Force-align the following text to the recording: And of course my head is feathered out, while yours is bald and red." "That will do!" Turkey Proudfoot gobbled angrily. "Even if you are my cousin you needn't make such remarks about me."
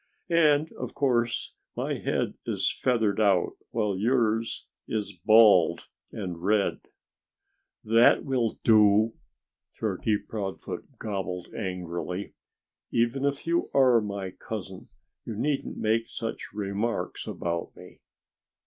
And 0.31 0.71
of 0.79 0.95
course 0.95 1.53
my 1.77 1.93
head 1.93 2.33
is 2.47 2.71
feathered 2.75 3.21
out, 3.21 3.55
while 3.69 3.95
yours 3.95 4.65
is 4.87 5.13
bald 5.13 5.89
and 6.11 6.41
red." 6.41 6.79
"That 7.83 8.25
will 8.25 8.57
do!" 8.63 9.13
Turkey 9.79 10.17
Proudfoot 10.17 10.97
gobbled 10.97 11.53
angrily. 11.53 12.33
"Even 12.89 13.25
if 13.25 13.45
you 13.45 13.69
are 13.75 14.01
my 14.01 14.31
cousin 14.31 14.87
you 15.23 15.35
needn't 15.35 15.77
make 15.77 16.07
such 16.07 16.51
remarks 16.51 17.27
about 17.27 17.75
me." 17.75 17.99